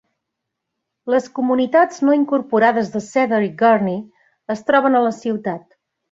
[1.15, 3.99] Les comunitats no incorporades de Cedar i Gurney
[4.55, 5.67] es troben a la ciutat.